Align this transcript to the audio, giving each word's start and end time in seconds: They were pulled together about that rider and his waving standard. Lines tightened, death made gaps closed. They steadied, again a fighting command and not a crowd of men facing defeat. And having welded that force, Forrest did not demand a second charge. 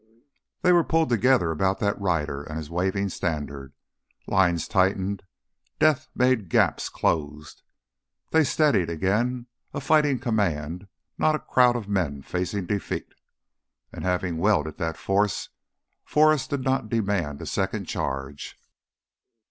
They 0.63 0.71
were 0.73 0.83
pulled 0.83 1.09
together 1.09 1.51
about 1.51 1.77
that 1.77 2.01
rider 2.01 2.41
and 2.41 2.57
his 2.57 2.71
waving 2.71 3.09
standard. 3.09 3.71
Lines 4.25 4.67
tightened, 4.67 5.21
death 5.77 6.07
made 6.15 6.49
gaps 6.49 6.89
closed. 6.89 7.61
They 8.31 8.43
steadied, 8.43 8.89
again 8.89 9.45
a 9.75 9.79
fighting 9.79 10.17
command 10.17 10.79
and 10.81 10.87
not 11.19 11.35
a 11.35 11.39
crowd 11.39 11.75
of 11.75 11.87
men 11.87 12.23
facing 12.23 12.65
defeat. 12.65 13.13
And 13.93 14.03
having 14.03 14.39
welded 14.39 14.79
that 14.79 14.97
force, 14.97 15.49
Forrest 16.03 16.49
did 16.49 16.61
not 16.63 16.89
demand 16.89 17.39
a 17.39 17.45
second 17.45 17.85
charge. 17.85 18.57